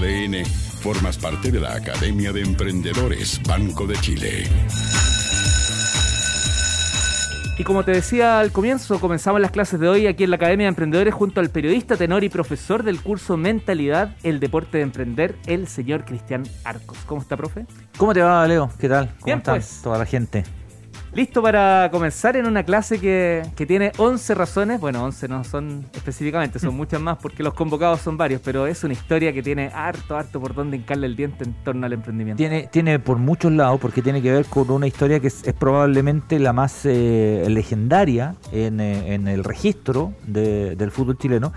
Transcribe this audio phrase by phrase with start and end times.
[0.00, 4.44] ADN, formas parte de la Academia de Emprendedores Banco de Chile.
[7.58, 10.64] Y como te decía al comienzo, comenzamos las clases de hoy aquí en la Academia
[10.64, 15.36] de Emprendedores junto al periodista, tenor y profesor del curso Mentalidad, el deporte de emprender,
[15.46, 16.96] el señor Cristian Arcos.
[17.04, 17.66] ¿Cómo está, profe?
[17.98, 18.70] ¿Cómo te va, Leo?
[18.78, 19.08] ¿Qué tal?
[19.08, 19.80] ¿Cómo Bien, están pues.
[19.82, 20.44] toda la gente?
[21.12, 25.84] Listo para comenzar en una clase que, que tiene 11 razones, bueno, 11 no son
[25.92, 29.72] específicamente, son muchas más porque los convocados son varios, pero es una historia que tiene
[29.74, 32.38] harto, harto por donde hincarle el diente en torno al emprendimiento.
[32.38, 35.52] Tiene, tiene por muchos lados, porque tiene que ver con una historia que es, es
[35.52, 41.52] probablemente la más eh, legendaria en, eh, en el registro de- del fútbol chileno,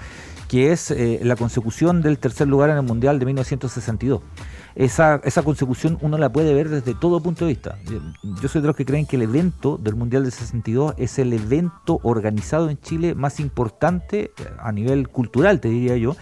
[0.47, 4.21] que es eh, la consecución del tercer lugar en el Mundial de 1962.
[4.75, 7.77] Esa, esa consecución uno la puede ver desde todo punto de vista.
[8.41, 11.31] Yo- soy de los que creen que el evento del Mundial del 62 es el
[11.33, 16.15] evento organizado en Chile más importante eh, a nivel cultural, te diría yo,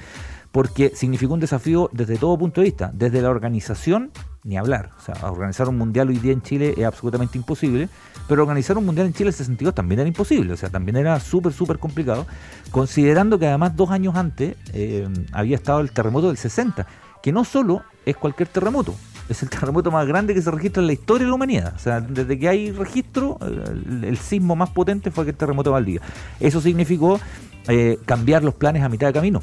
[0.52, 4.12] porque significó un desafío desde todo punto de vista, desde la organización,
[4.44, 4.90] ni hablar.
[4.98, 7.88] O sea, organizar un mundial hoy día en Chile es absolutamente imposible,
[8.27, 10.98] pero organizar un mundial en Chile en el 62 también era imposible, o sea, también
[10.98, 12.26] era súper, súper complicado,
[12.72, 16.85] considerando que además dos años antes eh, había estado el terremoto del 60,
[17.22, 18.96] que no solo es cualquier terremoto,
[19.30, 21.74] es el terremoto más grande que se registra en la historia de la humanidad.
[21.76, 25.74] O sea, desde que hay registro, el, el sismo más potente fue aquel terremoto de
[25.74, 26.02] Valdivia.
[26.40, 27.20] Eso significó
[27.68, 29.41] eh, cambiar los planes a mitad de camino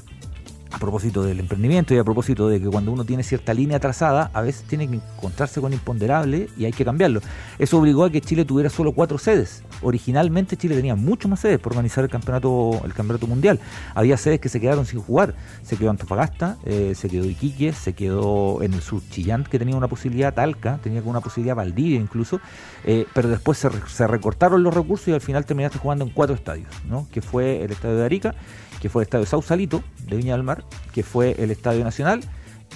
[0.70, 4.30] a propósito del emprendimiento y a propósito de que cuando uno tiene cierta línea trazada,
[4.34, 7.20] a veces tiene que encontrarse con imponderable y hay que cambiarlo.
[7.58, 9.62] Eso obligó a que Chile tuviera solo cuatro sedes.
[9.82, 13.60] Originalmente Chile tenía mucho más sedes por organizar el campeonato, el campeonato mundial.
[13.94, 15.34] Había sedes que se quedaron sin jugar.
[15.62, 19.76] Se quedó Antofagasta, eh, se quedó Iquique, se quedó en el sur Chillán, que tenía
[19.76, 22.40] una posibilidad, Talca, tenía una posibilidad Valdivia incluso,
[22.84, 26.34] eh, pero después se, se recortaron los recursos y al final terminaste jugando en cuatro
[26.34, 27.06] estadios, ¿no?
[27.12, 28.34] que fue el estadio de Arica,
[28.80, 32.20] que fue el estadio Sausalito de Viña del Mar, que fue el Estadio Nacional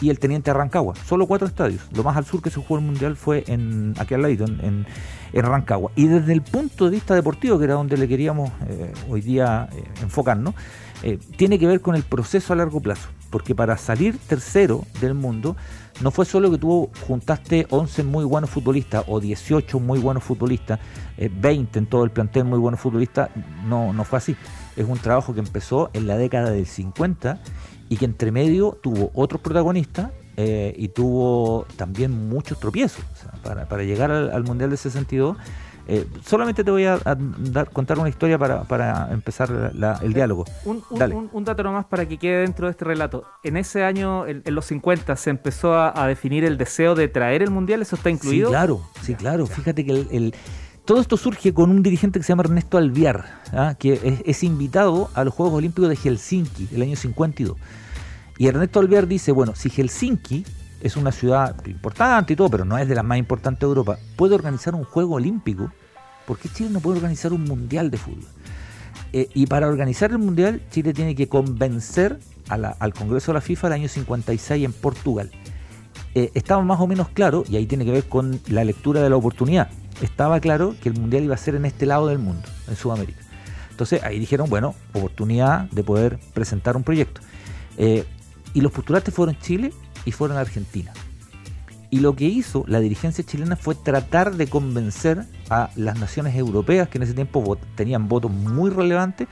[0.00, 0.94] y el Teniente Arrancagua.
[1.06, 1.82] Solo cuatro estadios.
[1.92, 4.60] Lo más al sur que se jugó el Mundial fue en aquí al ladito, en,
[4.60, 4.86] en,
[5.32, 5.92] en Rancagua.
[5.96, 9.68] Y desde el punto de vista deportivo, que era donde le queríamos eh, hoy día
[9.72, 10.54] eh, enfocarnos,
[11.02, 13.08] eh, tiene que ver con el proceso a largo plazo.
[13.30, 15.56] Porque para salir tercero del mundo,
[16.00, 20.80] no fue solo que tú juntaste 11 muy buenos futbolistas o 18 muy buenos futbolistas,
[21.16, 23.30] eh, 20 en todo el plantel muy buenos futbolistas,
[23.66, 24.36] no, no fue así.
[24.76, 27.40] Es un trabajo que empezó en la década del 50
[27.88, 33.04] y que entre medio tuvo otros protagonistas eh, y tuvo también muchos tropiezos.
[33.42, 35.36] Para, para llegar al, al Mundial de 62,
[35.88, 40.12] eh, solamente te voy a, a dar, contar una historia para, para empezar la- el
[40.12, 40.44] diálogo.
[40.64, 41.14] Un, un- Dale.
[41.14, 43.24] un- un dato nomás para que quede dentro de este relato.
[43.42, 47.08] En ese año, en, en los 50, se empezó a, a definir el deseo de
[47.08, 48.48] traer el mundial, ¿eso está incluido?
[48.48, 49.46] Sí, claro, sí, claro.
[49.46, 50.34] Fíjate que el, el-
[50.84, 53.74] todo esto surge con un dirigente que se llama Ernesto Alviar, ¿ah?
[53.78, 57.56] que es, es invitado a los Juegos Olímpicos de Helsinki el año 52.
[58.38, 60.44] Y Ernesto Alviar dice, bueno, si Helsinki
[60.82, 63.98] es una ciudad importante y todo, pero no es de las más importantes de Europa,
[64.16, 65.70] puede organizar un Juego Olímpico,
[66.26, 68.26] ¿por qué Chile no puede organizar un Mundial de Fútbol?
[69.12, 73.68] Eh, y para organizar el Mundial, Chile tiene que convencer al Congreso de la FIFA
[73.68, 75.30] el año 56 en Portugal.
[76.14, 79.08] Eh, estaba más o menos claro, y ahí tiene que ver con la lectura de
[79.08, 79.70] la oportunidad,
[80.02, 83.20] estaba claro que el Mundial iba a ser en este lado del mundo, en Sudamérica.
[83.70, 87.20] Entonces ahí dijeron, bueno, oportunidad de poder presentar un proyecto.
[87.78, 88.04] Eh,
[88.52, 89.72] y los postulantes fueron Chile
[90.04, 90.92] y fueron Argentina.
[91.90, 96.88] Y lo que hizo la dirigencia chilena fue tratar de convencer a las naciones europeas,
[96.88, 99.28] que en ese tiempo tenían votos muy relevantes,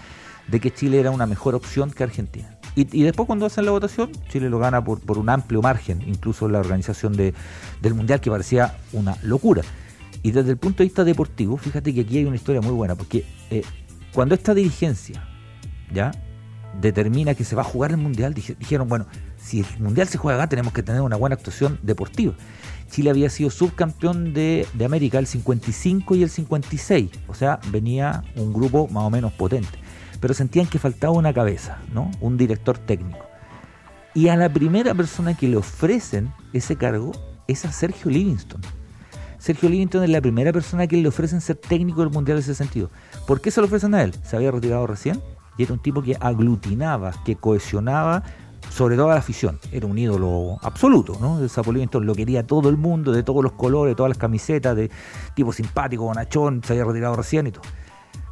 [0.46, 2.58] de que Chile era una mejor opción que Argentina.
[2.76, 6.02] Y, y después cuando hacen la votación, Chile lo gana por, por un amplio margen,
[6.06, 7.34] incluso la organización de-
[7.80, 9.62] del Mundial, que parecía una locura.
[10.22, 12.94] Y desde el punto de vista deportivo, fíjate que aquí hay una historia muy buena,
[12.94, 13.62] porque eh,
[14.12, 15.26] cuando esta dirigencia
[15.94, 16.10] ya
[16.80, 19.06] determina que se va a jugar el Mundial, dije- dijeron, bueno,
[19.38, 22.34] si el Mundial se juega acá, tenemos que tener una buena actuación deportiva.
[22.90, 28.22] Chile había sido subcampeón de, de América el 55 y el 56, o sea, venía
[28.36, 29.78] un grupo más o menos potente,
[30.20, 32.10] pero sentían que faltaba una cabeza, ¿no?
[32.20, 33.26] Un director técnico.
[34.12, 37.12] Y a la primera persona que le ofrecen ese cargo
[37.46, 38.60] es a Sergio Livingston.
[39.38, 42.54] Sergio Livingston es la primera persona que le ofrecen ser técnico del Mundial de ese
[42.56, 42.90] sentido.
[43.26, 44.14] ¿Por qué se lo ofrecen a él?
[44.24, 45.22] Se había retirado recién
[45.60, 48.22] y era un tipo que aglutinaba, que cohesionaba
[48.70, 49.58] sobre todo a la afición.
[49.70, 51.38] Era un ídolo absoluto, ¿no?
[51.38, 54.74] El Sapo Livingston lo quería todo el mundo, de todos los colores, todas las camisetas,
[54.74, 54.90] de
[55.34, 57.64] tipo simpático, bonachón, se había retirado recién y todo.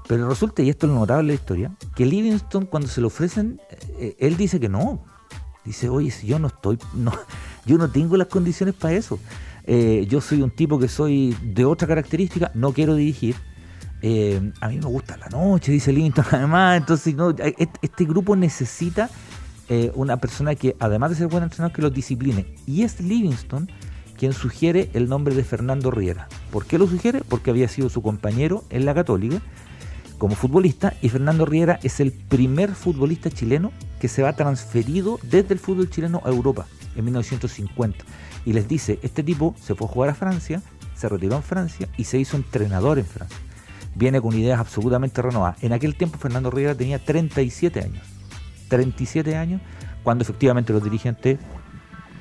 [0.06, 3.08] Pero resulta, y esto es lo notable de la historia, que Livingston cuando se lo
[3.08, 3.60] ofrecen,
[3.98, 5.04] eh, él dice que no.
[5.66, 7.12] Dice, oye, si yo no estoy, no,
[7.66, 9.18] yo no tengo las condiciones para eso.
[9.64, 13.36] Eh, yo soy un tipo que soy de otra característica, no quiero dirigir.
[14.02, 16.78] Eh, a mí me gusta la noche, dice Livingston además.
[16.78, 17.14] Entonces,
[17.58, 19.10] este, este grupo necesita
[19.68, 22.46] eh, una persona que, además de ser buen entrenador, que los discipline.
[22.66, 23.70] Y es Livingston
[24.16, 26.28] quien sugiere el nombre de Fernando Riera.
[26.50, 27.22] ¿Por qué lo sugiere?
[27.28, 29.40] Porque había sido su compañero en la Católica
[30.18, 33.70] como futbolista y Fernando Riera es el primer futbolista chileno
[34.00, 36.66] que se va transferido desde el fútbol chileno a Europa
[36.96, 38.04] en 1950.
[38.44, 40.60] Y les dice, este tipo se fue a jugar a Francia,
[40.96, 43.38] se retiró en Francia y se hizo entrenador en Francia.
[43.98, 45.62] Viene con ideas absolutamente renovadas.
[45.62, 48.06] En aquel tiempo Fernando Riera tenía 37 años.
[48.68, 49.60] 37 años,
[50.04, 51.38] cuando efectivamente los dirigentes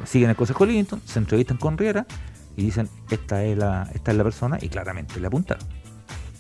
[0.06, 2.08] siguen el Consejo Livingston, se entrevistan con Riera
[2.56, 5.64] y dicen, esta es la, esta es la persona, y claramente le apuntaron.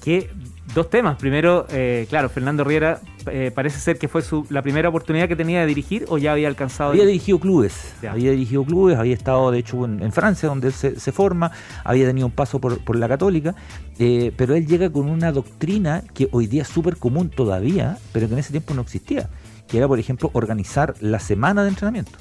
[0.03, 0.31] Que
[0.73, 1.17] dos temas.
[1.17, 2.99] Primero, eh, claro, Fernando Riera
[3.31, 6.33] eh, parece ser que fue su, la primera oportunidad que tenía de dirigir o ya
[6.33, 6.91] había alcanzado.
[6.91, 11.11] Había dirigido clubes, había dirigido clubes, había estado de hecho en, Francia donde él se,
[11.11, 11.51] forma,
[11.83, 13.55] había tenido un paso por, la católica,
[13.99, 18.27] eh, pero él llega con una doctrina que hoy día es súper común todavía, pero
[18.27, 19.29] que en ese tiempo no existía,
[19.67, 22.17] que era por ejemplo organizar la semana de entrenamiento.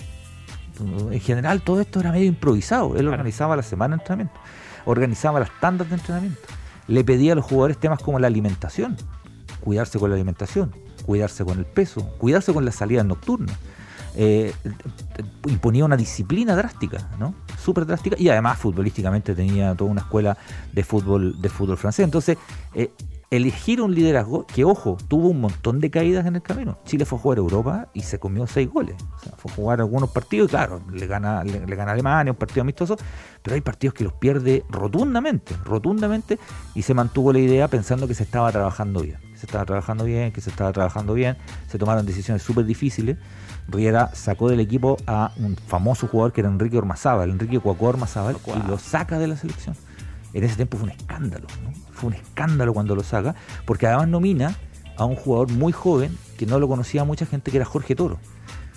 [1.11, 4.38] En general todo esto era medio improvisado, él organizaba la semana de entrenamiento,
[4.85, 6.49] organizaba las tandas de entrenamiento
[6.88, 8.97] le pedía a los jugadores temas como la alimentación,
[9.61, 10.75] cuidarse con la alimentación,
[11.06, 13.56] cuidarse con el peso, cuidarse con las salidas nocturnas.
[14.19, 14.53] Eh,
[15.47, 17.35] imponía una disciplina drástica, ¿no?
[17.62, 20.37] Súper drástica, y además futbolísticamente tenía toda una escuela
[20.73, 22.05] de fútbol, de fútbol francés.
[22.05, 22.38] Entonces,
[22.75, 22.91] eh,
[23.31, 26.78] elegir un liderazgo que, ojo, tuvo un montón de caídas en el camino.
[26.84, 28.96] Chile fue a jugar a Europa y se comió seis goles.
[29.17, 32.38] O sea, fue a jugar algunos partidos y claro, le gana, le, gana Alemania, un
[32.38, 32.96] partido amistoso,
[33.43, 36.38] pero hay partidos que los pierde rotundamente, rotundamente,
[36.75, 39.19] y se mantuvo la idea pensando que se estaba trabajando bien.
[39.34, 41.37] Se estaba trabajando bien, que se estaba trabajando bien,
[41.69, 43.19] se tomaron decisiones súper difíciles.
[43.69, 48.37] Riera sacó del equipo a un famoso jugador que era Enrique Ormazábal, Enrique Cuaco Ormazábal,
[48.46, 49.76] y lo saca de la selección
[50.37, 51.73] en ese tiempo fue un escándalo, ¿no?
[51.93, 53.35] Fue un escándalo cuando lo saca,
[53.65, 54.55] porque además nomina
[54.99, 58.19] a un jugador muy joven que no lo conocía mucha gente, que era Jorge Toro.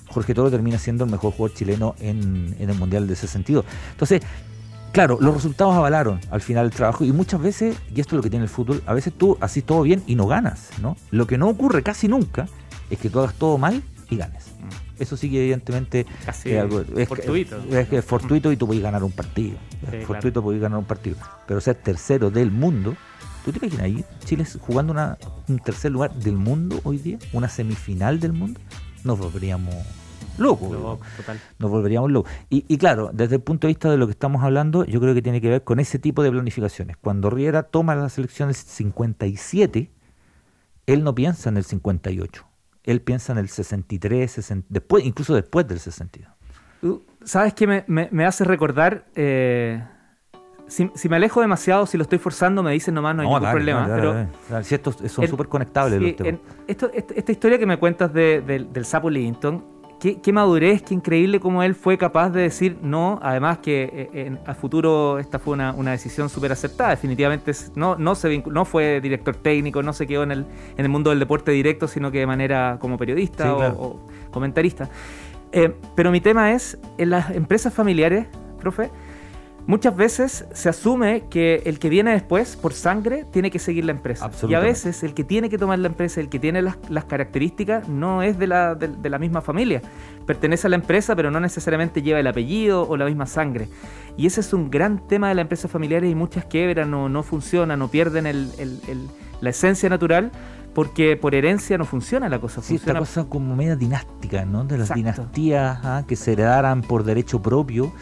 [0.09, 3.65] Jorge Toro termina siendo el mejor jugador chileno en, el Mundial de ese sentido.
[3.91, 4.21] Entonces,
[4.93, 8.23] claro, los resultados avalaron al final el trabajo y muchas veces, y esto es lo
[8.23, 10.95] que tiene el fútbol, a veces tú haces todo bien y no ganas, ¿no?
[11.11, 12.47] Lo que no ocurre casi nunca
[12.89, 14.45] es que tú hagas todo mal y ganes.
[14.99, 17.57] Eso sí que evidentemente Casi es, algo, es, fortuito.
[17.71, 19.57] Es, que es fortuito y tú puedes ganar un partido.
[20.05, 21.17] fortuito ganar un partido.
[21.47, 22.95] Pero ser tercero del mundo,
[23.45, 25.17] ¿tú te imaginas ahí Chile jugando una,
[25.47, 27.17] un tercer lugar del mundo hoy día?
[27.33, 28.59] ¿Una semifinal del mundo?
[29.03, 29.75] Nos volveríamos
[30.37, 30.99] locos.
[31.59, 32.31] Nos volveríamos locos.
[32.49, 35.13] Y, y, claro, desde el punto de vista de lo que estamos hablando, yo creo
[35.13, 36.97] que tiene que ver con ese tipo de planificaciones.
[36.97, 39.91] Cuando Riera toma la selección del 57,
[40.87, 42.48] él no piensa en el 58
[42.91, 46.29] él piensa en el 63, después, incluso después del 62.
[47.23, 49.05] ¿Sabes qué me, hace recordar?
[49.15, 49.83] Eh,
[50.67, 53.87] si, me alejo demasiado, si lo estoy forzando, me dicen nomás, no hay ningún problema.
[53.87, 56.41] pero si estos son súper conectables los temas.
[56.67, 61.97] esta historia que me cuentas del sapo Livington, qué, madurez, qué increíble cómo él fue
[61.97, 63.19] capaz de decir no.
[63.21, 66.91] Además que eh, en, a futuro esta fue una, decisión súper aceptada.
[66.91, 70.45] Definitivamente no, no, se no fue director técnico, no se quedó en el,
[70.77, 73.99] en el mundo del deporte directo, sino que de manera como periodista o,
[74.31, 74.89] comentarista.
[75.51, 78.27] Eh, pero mi tema es, en las empresas familiares,
[78.59, 78.91] profe,
[79.69, 83.91] Muchas veces se asume que el que viene después, por sangre, tiene que seguir la
[83.91, 84.31] empresa.
[84.47, 87.87] Y a veces el que tiene que tomar la empresa, el que tiene las, características,
[87.87, 89.83] no es de la, de, la, misma familia.
[90.25, 93.69] Pertenece a la empresa, pero no necesariamente lleva el apellido o la misma sangre.
[94.17, 97.21] Y ese es un gran tema de las empresas familiares y muchas quebran o no
[97.21, 98.49] funcionan o pierden
[99.39, 100.31] la esencia natural
[100.73, 102.63] porque por herencia no funciona la cosa.
[102.63, 104.63] Sí, esta cosa como media dinástica, ¿no?
[104.63, 106.03] De las dinastías ¿ah?
[106.07, 107.93] que se heredaran por derecho propio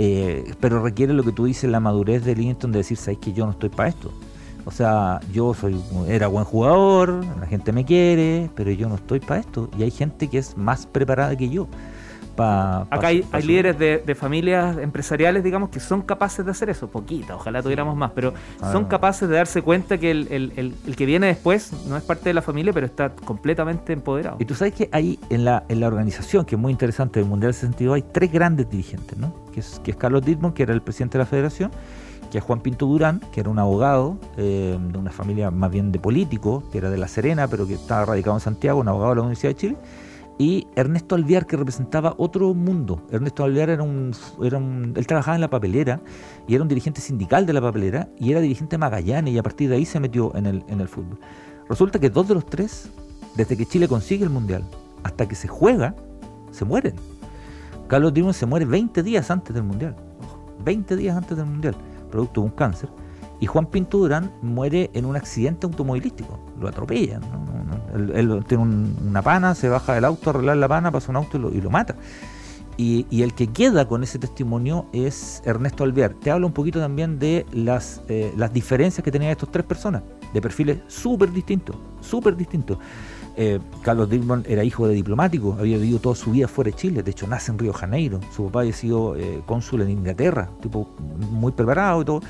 [0.00, 3.32] eh, pero requiere lo que tú dices, la madurez de Livingston de decir, sabes que
[3.32, 4.12] yo no estoy para esto.
[4.64, 9.18] O sea, yo soy era buen jugador, la gente me quiere, pero yo no estoy
[9.18, 9.68] para esto.
[9.76, 11.66] Y hay gente que es más preparada que yo.
[12.40, 17.62] Acá hay, líderes de, familias empresariales, digamos, que son capaces de hacer eso, poquita, ojalá
[17.62, 18.72] tuviéramos más, pero ah.
[18.72, 22.42] son capaces de darse cuenta que el, que viene después no es parte de la
[22.42, 24.36] familia, pero está completamente empoderado.
[24.38, 27.28] Y tú sabes que hay en la, en la organización, que es muy interesante, del
[27.28, 29.34] Mundial 62, hay tres grandes dirigentes, ¿no?
[29.52, 31.70] Que es, que es Carlos Dittmund, que era el presidente de la federación,
[32.30, 35.92] que es Juan Pinto Durán, que era un abogado eh, de una familia más bien
[35.92, 39.10] de político, que era de La Serena, pero que estaba radicado en Santiago, un abogado
[39.10, 39.76] de la Universidad de Chile
[40.38, 43.02] y Ernesto Alviar que representaba otro mundo.
[43.10, 46.00] Ernesto Alviar era un, era un, él trabajaba en la papelera
[46.46, 49.68] y era un dirigente sindical de la papelera y era dirigente Magallanes y a partir
[49.68, 51.18] de ahí se metió en el, en el fútbol.
[51.68, 52.88] Resulta que dos de los tres,
[53.34, 54.62] desde que Chile consigue el mundial
[55.02, 55.94] hasta que se juega,
[56.52, 56.94] se mueren.
[57.88, 59.96] Carlos Dimon se muere 20 días antes del mundial.
[60.64, 61.74] 20 días antes del mundial,
[62.10, 62.88] producto de un cáncer.
[63.40, 66.38] Y Juan Pinto Durán muere en un accidente automovilístico.
[66.60, 67.22] Lo atropellan,
[68.14, 71.38] Él, tiene una pana, se baja del auto a arreglar la pana, pasa un auto
[71.52, 71.94] y lo, mata.
[72.76, 76.14] Y, el que queda con ese testimonio es Ernesto Alvear.
[76.14, 80.02] Te habla un poquito también de las, eh, diferencias que tenían estas tres personas,
[80.32, 82.78] de perfiles súper distintos, súper distintos.
[83.40, 87.04] Eh, Carlos Dickman era hijo de diplomático, había vivido toda su vida fuera de Chile,
[87.04, 90.88] de hecho nace en Río Janeiro, su papá había sido eh, cónsul en Inglaterra, tipo
[91.30, 92.20] muy preparado y todo.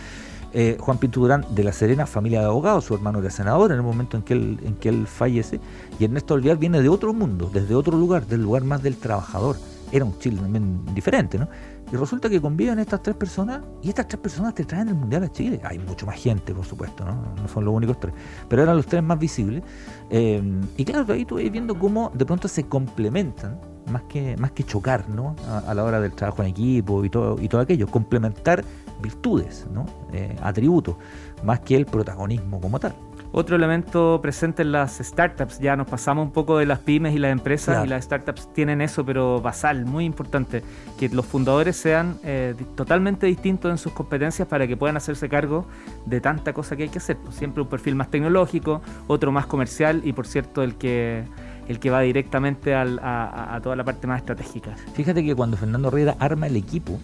[0.54, 3.78] Eh, Juan Pinto Durán de La Serena, familia de abogados, su hermano era senador en
[3.78, 5.60] el momento en que él, fallece,
[5.98, 9.56] y Ernesto Olviar viene de otro mundo, desde otro lugar, del lugar más del trabajador.
[9.90, 11.48] Era un Chile también diferente, ¿no?
[11.90, 15.24] Y resulta que conviven estas tres personas y estas tres personas te traen el Mundial
[15.24, 15.60] a Chile.
[15.64, 17.34] Hay mucho más gente, por supuesto, ¿no?
[17.40, 18.12] No son los únicos tres,
[18.48, 19.62] pero eran los tres más visibles.
[20.10, 20.42] Eh,
[20.76, 23.58] y claro, ahí tú vas viendo cómo de pronto se complementan,
[23.90, 25.34] más que, más que chocar, ¿no?
[25.48, 27.86] A, a la hora del trabajo en equipo y todo, y todo aquello.
[27.86, 28.62] Complementar
[29.00, 29.86] virtudes, ¿no?
[30.12, 30.96] Eh, atributos,
[31.42, 32.94] más que el protagonismo como tal.
[33.30, 37.18] Otro elemento presente en las startups, ya nos pasamos un poco de las pymes y
[37.18, 40.62] las empresas y las startups tienen eso, pero basal, muy importante,
[40.98, 45.66] que los fundadores sean eh, totalmente distintos en sus competencias para que puedan hacerse cargo
[46.06, 47.18] de tanta cosa que hay que hacer.
[47.30, 51.24] Siempre un perfil más tecnológico, otro más comercial y por cierto el que
[51.68, 54.74] el que va directamente a, a, toda la parte más estratégica.
[54.94, 56.98] Fíjate que cuando Fernando Herrera arma el equipo,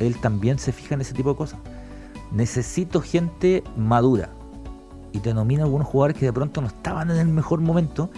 [0.00, 1.58] él también se fija en ese tipo de cosas.
[2.32, 4.30] Necesito gente madura.
[5.12, 8.10] Y te nomina algunos jugadores que de pronto no estaban en el mejor momento.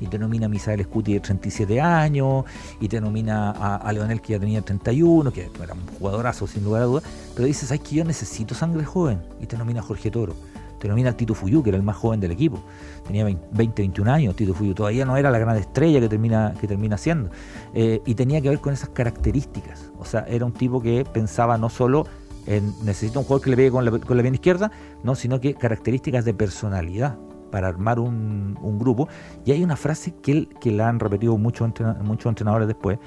[0.00, 2.44] Y te nomina a Misael Scuti de 37 años.
[2.80, 6.82] Y te nomina a, Leonel que ya tenía 31, que era un jugadorazo sin lugar
[6.82, 7.04] a dudas.
[7.34, 9.20] Pero dices, ay, que yo necesito sangre joven.
[9.40, 10.34] Y te nomina a Jorge Toro.
[10.78, 12.60] Te nomina Tito Fuyú, que era el más joven del equipo.
[13.06, 14.74] Tenía 20, 21 años, Tito Fuyú.
[14.74, 17.30] Todavía no era la gran estrella que termina, que termina siendo.
[17.74, 19.92] Eh, y tenía que ver con esas características.
[19.98, 22.06] O sea, era un tipo que pensaba no solo
[22.46, 24.70] en necesito un jugador que le pegue con la, con la pierna izquierda,
[25.02, 27.16] no, sino que características de personalidad
[27.50, 29.08] para armar un, grupo.
[29.44, 31.70] Y hay una frase que, él, que la han repetido muchos,
[32.02, 32.98] muchos entrenadores después,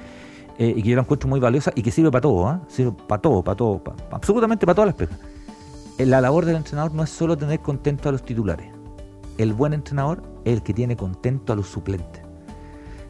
[0.58, 2.60] eh, y que yo la encuentro muy valiosa y que sirve para todo, ¿eh?
[2.68, 5.18] sirve para todo, para todo, absolutamente para todas las pesas
[6.06, 8.72] la labor del entrenador no es solo tener contento a los titulares.
[9.38, 12.22] El buen entrenador es el que tiene contento a los suplentes,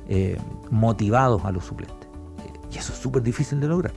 [0.07, 0.37] eh,
[0.71, 1.97] motivados a los suplentes.
[2.71, 3.93] y eso es súper difícil de lograr.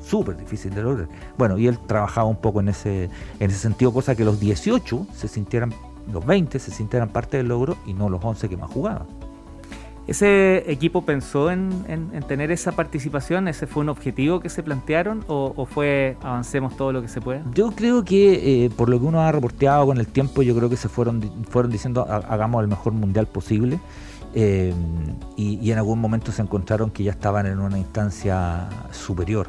[0.00, 1.08] Súper difícil de lograr.
[1.38, 3.04] Bueno, y él trabajaba un poco en ese,
[3.38, 5.72] en ese sentido, cosa que los 18 se sintieran,
[6.12, 9.06] los 20 se sintieran parte del logro y no los 11 que más jugaban.
[10.08, 11.70] ¿Ese equipo pensó en,
[12.26, 13.46] tener esa participación?
[13.46, 17.42] ¿Ese fue un objetivo que se plantearon o, fue avancemos todo lo que se pueda?
[17.54, 20.68] Yo creo que eh, por lo que uno ha reporteado con el tiempo, yo creo
[20.68, 23.78] que se fueron, fueron diciendo hagamos el mejor mundial posible.
[24.34, 24.72] Eh,
[25.36, 29.48] y, en algún momento se encontraron que ya estaban en una instancia superior.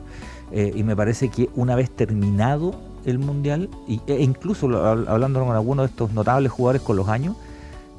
[0.52, 5.88] Eh, y me parece que una vez terminado el mundial, e incluso hablando con algunos
[5.88, 7.36] de estos notables jugadores con los años,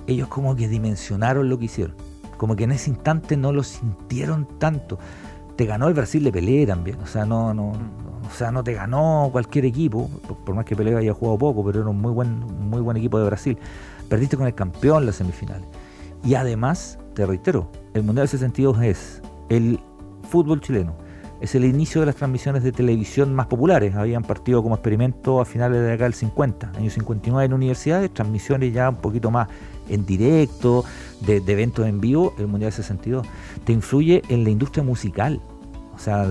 [0.07, 2.04] ellos como que dimensionaron lo que hicieron
[2.45, 4.99] como que en ese instante no lo sintieron tanto.
[5.57, 8.75] Te ganó el Brasil de Pelé también, o sea, no, no, o sea, no te
[8.75, 10.11] ganó cualquier equipo,
[10.45, 13.19] por, más que Pelé haya jugado poco, pero era un muy buen, muy buen equipo
[13.19, 13.59] de Brasil.
[14.11, 15.67] Perdiste con el campeón en las semifinales.
[16.23, 19.81] Y además, te reitero, el Mundial 62 es el
[20.29, 20.95] fútbol chileno,
[21.41, 23.95] es el inicio de las transmisiones de televisión más populares.
[23.95, 28.73] Habían partido como experimento a finales de acá del 50, años 59 en universidades, transmisiones
[28.73, 29.49] ya un poquito más
[29.89, 30.85] en directo,
[31.27, 33.27] de, eventos en vivo, el Mundial 62.
[33.65, 35.41] Te influye en la industria musical.
[35.95, 36.25] O sea,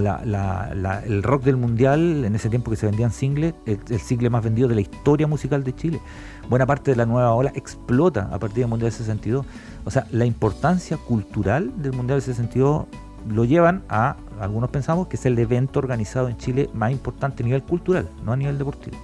[1.05, 4.43] el rock del mundial, en ese tiempo que se vendían singles, el, el, single más
[4.43, 6.01] vendido de la historia musical de Chile.
[6.49, 9.45] Buena parte de la nueva ola explota a partir del Mundial 62.
[9.85, 12.87] O sea, la importancia cultural del Mundial 62
[13.27, 17.45] lo llevan a, algunos pensamos, que es el evento organizado en Chile más importante a
[17.45, 18.97] nivel cultural, no a nivel deportivo.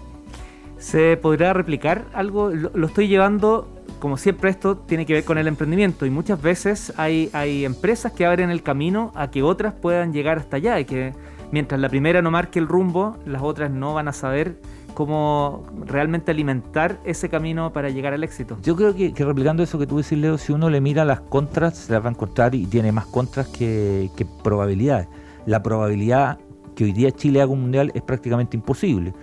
[0.78, 2.50] ¿Se podrá replicar algo?
[2.50, 3.68] Lo, estoy llevando,
[4.00, 8.14] como siempre esto tiene que ver con el emprendimiento y muchas veces hay, hay empresas
[8.14, 11.14] que abren el camino a que otras puedan llegar hasta allá y que
[11.52, 14.56] mientras la primera no marque el rumbo, las otras no van a saber
[15.00, 18.58] cómo realmente alimentar ese camino para llegar al éxito.
[18.64, 21.78] Yo creo que, replicando eso que tú decís, Leo, si uno le mira las contras,
[21.78, 25.08] se las va a encontrar y tiene más contras que, que probabilidades.
[25.46, 26.38] La probabilidad
[26.76, 29.14] que hoy día Chile haga un mundial es prácticamente imposible.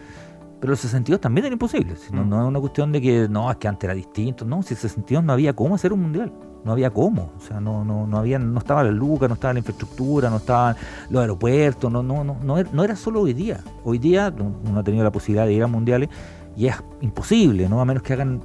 [0.61, 2.11] Pero los 62 también eran imposibles.
[2.11, 2.29] No, mm.
[2.31, 4.47] no, es una cuestión de que no, es que antes era distinto.
[4.47, 6.33] No, si 62 no había cómo hacer un mundial.
[6.67, 7.31] No había cómo.
[7.39, 10.39] O sea, no, no, no había, no estaba la Luca, no estaba la infraestructura, no
[10.39, 10.75] estaban
[11.09, 13.61] los aeropuertos, no, no, no, no, era solo hoy día.
[13.85, 16.09] Hoy día uno ha tenido la posibilidad de ir a mundiales
[16.57, 17.81] y es imposible, ¿no?
[17.81, 18.41] A menos que hagan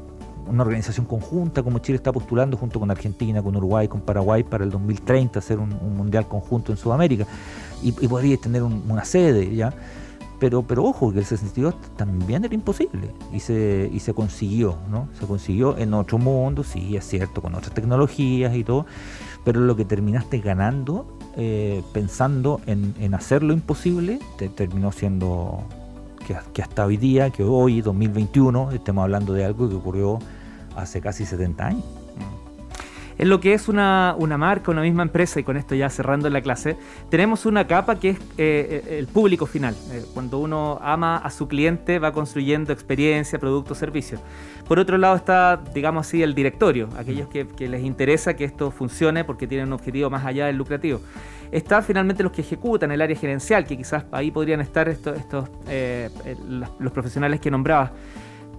[0.48, 4.64] una organización conjunta como Chile está postulando junto con Argentina, con Uruguay, con Paraguay para
[4.64, 7.26] el 2030 hacer un, mundial conjunto en Sudamérica
[7.82, 9.74] y, y podría tener una sede ya
[10.42, 15.08] pero, pero ojo, que el 62 también era imposible y se, y se consiguió, ¿no?
[15.20, 18.88] Se consiguió en otro mundo, sí, es cierto, con otras tecnologías y todo,
[19.44, 21.06] pero lo que terminaste ganando
[21.38, 25.64] eh, pensando en, en, hacer lo imposible, te terminó siendo
[26.26, 30.18] que, que, hasta hoy día, que hoy, 2021, estemos hablando de algo que ocurrió
[30.76, 32.01] hace casi 70 años
[33.22, 36.42] en lo que es una, marca, una misma empresa, y con esto ya cerrando la
[36.42, 36.76] clase,
[37.12, 39.76] tenemos una capa que es eh, eh, el público final.
[39.92, 44.20] Eh, cuando uno ama a su cliente, va construyendo experiencia, producto, servicio.
[44.68, 49.24] Por otro lado está, digamos así, el directorio, aquellos que, les interesa que esto funcione
[49.24, 51.00] porque tienen un objetivo más allá del lucrativo.
[51.52, 55.48] Está finalmente los que ejecutan el área gerencial, que quizás ahí podrían estar estos
[56.80, 57.92] los profesionales que nombrabas.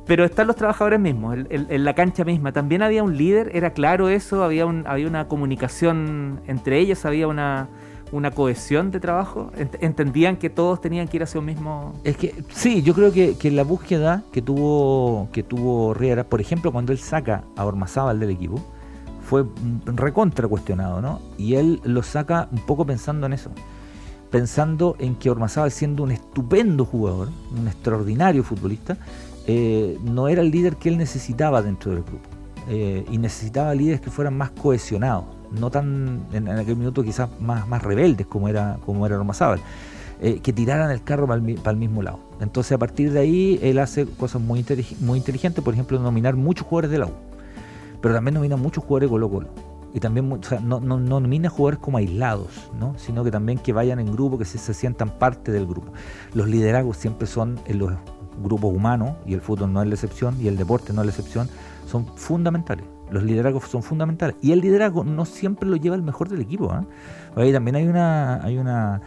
[0.06, 2.52] Pero están los trabajadores mismos, en, la cancha misma.
[2.52, 7.68] También había un líder, era claro eso, había, había una comunicación entre ellos, había una,
[8.12, 9.50] una cohesión de trabajo?
[9.80, 11.94] ¿Entendían que todos tenían que ir hacia un mismo...?
[12.04, 16.40] Es que sí, yo creo que, que la búsqueda que tuvo, que tuvo Riera, por
[16.40, 18.60] ejemplo, cuando él saca a Ormazábal del equipo,
[19.22, 19.44] fue
[19.86, 21.20] recontra cuestionado, ¿no?
[21.38, 23.50] Y él lo saca un poco pensando en eso.
[24.30, 27.28] Pensando en que Ormazábal, siendo un estupendo jugador,
[27.58, 28.98] un extraordinario futbolista,
[29.46, 32.28] eh, no era el líder que él necesitaba dentro del grupo.
[32.68, 37.66] Eh, y necesitaba líderes que fueran más cohesionados, no tan en, aquel minuto quizás más,
[37.66, 39.20] más rebeldes como era, como era
[40.20, 42.20] eh, que tiraran el carro para el, mismo lado.
[42.38, 44.64] Entonces a partir de ahí él hace cosas muy,
[45.00, 47.12] muy inteligentes, por ejemplo, nominar muchos jugadores de la U,
[48.00, 49.48] pero también nomina muchos jugadores de Colo Colo.
[49.92, 50.28] Y también
[50.62, 52.96] no, no, no, nomina jugadores como aislados, ¿no?
[52.96, 55.92] sino que también que vayan en grupo, que se, se sientan parte del grupo.
[56.32, 57.92] Los liderazgos siempre son en los
[58.42, 61.12] grupo humano, y el fútbol no es la excepción, y el deporte no es la
[61.12, 61.48] excepción,
[61.86, 62.84] son fundamentales.
[63.10, 64.36] Los liderazgos son fundamentales.
[64.40, 66.72] Y el liderazgo no siempre lo lleva el mejor del equipo.
[66.72, 66.86] ¿eh?
[67.36, 69.02] Ahí también hay una, hay una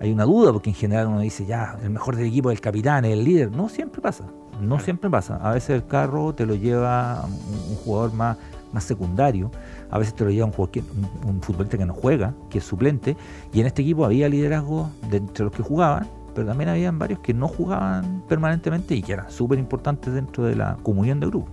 [0.00, 2.60] hay una duda, porque en general uno dice, ya, el mejor del equipo es el
[2.60, 3.50] capitán, es el líder.
[3.50, 4.24] No siempre pasa,
[4.60, 5.36] no siempre pasa.
[5.36, 8.36] A veces el carro te lo lleva un, jugador más,
[8.72, 9.50] más secundario,
[9.90, 10.84] a veces te lo lleva un, jugador
[11.26, 13.16] un, futbolista que no juega, que es suplente,
[13.52, 16.06] y en este equipo había liderazgo de entre los que jugaban,
[16.38, 20.54] pero también habían varios que no jugaban permanentemente y que eran súper importantes dentro de
[20.54, 21.50] la comunión de grupo.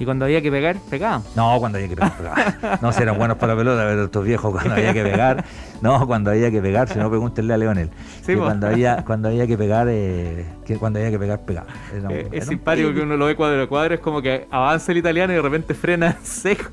[0.00, 1.22] Y cuando había que pegar, pegaban.
[1.36, 4.50] No, cuando había que pegar, No, si eran buenos para la pelota, pero estos viejos
[4.50, 5.44] cuando había que pegar.
[5.80, 7.90] No, cuando había que pegar, si no pregúntenle a Leonel.
[8.22, 11.66] Sí, cuando había, cuando había que pegar, eh, que cuando había que pegar, pegaba.
[12.10, 14.98] Eh, es simpático que uno lo ve cuadro a cuadro, es como que avanza el
[14.98, 16.70] italiano y de repente frena seco.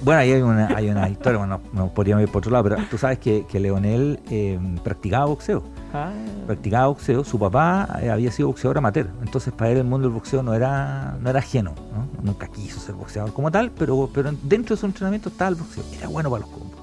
[0.00, 2.76] bueno, ahí hay una, hay una historia, bueno, no, podríamos ir por otro lado, pero
[2.90, 5.62] tú sabes que, que Leonel eh, practicaba boxeo.
[5.94, 6.10] Ah.
[6.46, 10.14] Practicaba boxeo, su papá eh, había sido boxeador amateur, entonces para él el mundo del
[10.14, 11.74] boxeo no era, no era ajeno,
[12.22, 15.84] nunca quiso ser boxeador como tal, pero, pero dentro de su entrenamiento estaba el boxeo,
[15.96, 16.80] era bueno para los combos.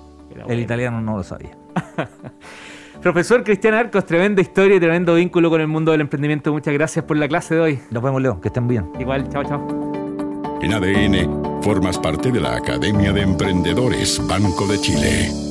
[0.48, 1.52] El italiano no lo sabía.
[3.02, 6.52] Profesor Cristian Arcos, tremenda historia y tremendo vínculo con el mundo del emprendimiento.
[6.52, 7.80] Muchas gracias por la clase de hoy.
[7.92, 8.42] Nos vemos, Leo.
[8.42, 8.92] Que estén bien.
[9.00, 10.60] Igual, chao, chao.
[10.62, 15.49] En ADN, formas parte de la Academia de Emprendedores Banco de Chile.